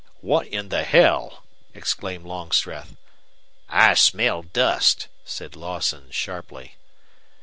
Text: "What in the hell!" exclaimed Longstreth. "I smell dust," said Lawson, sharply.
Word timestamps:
"What 0.21 0.47
in 0.47 0.69
the 0.69 0.83
hell!" 0.83 1.43
exclaimed 1.75 2.25
Longstreth. 2.25 2.95
"I 3.69 3.93
smell 3.93 4.41
dust," 4.41 5.09
said 5.25 5.55
Lawson, 5.55 6.09
sharply. 6.09 6.73